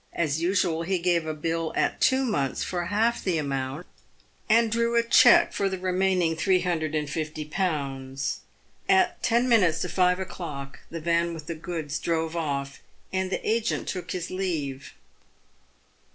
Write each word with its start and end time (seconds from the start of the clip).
As 0.13 0.41
usual, 0.41 0.81
he 0.81 0.97
gave 0.97 1.27
a 1.27 1.33
bill 1.35 1.73
at 1.75 2.01
two 2.01 2.25
months 2.25 2.63
for 2.63 2.85
half 2.85 3.23
the 3.23 3.37
amount, 3.37 3.85
and 4.49 4.71
drew 4.71 4.95
a 4.95 5.03
cheque 5.03 5.53
for 5.53 5.69
the 5.69 5.77
remaining 5.77 6.35
350Z. 6.35 8.37
At 8.89 9.21
ten 9.21 9.47
minutes 9.47 9.79
to 9.81 9.89
five 9.89 10.17
o'clock, 10.19 10.79
the 10.89 11.01
van 11.01 11.35
with 11.35 11.45
the 11.45 11.53
goods 11.53 11.99
drove 11.99 12.35
off, 12.35 12.81
and 13.13 13.29
the 13.29 13.47
agent 13.47 13.87
took 13.87 14.09
his 14.09 14.31
leave. 14.31 14.93